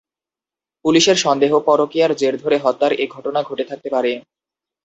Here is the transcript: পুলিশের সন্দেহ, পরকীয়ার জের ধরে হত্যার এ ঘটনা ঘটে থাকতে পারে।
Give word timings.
পুলিশের 0.85 1.17
সন্দেহ, 1.17 1.51
পরকীয়ার 1.59 2.11
জের 2.15 2.35
ধরে 2.37 2.57
হত্যার 2.57 2.91
এ 2.93 3.05
ঘটনা 3.15 3.39
ঘটে 3.43 3.63
থাকতে 3.63 3.89
পারে। 3.89 4.11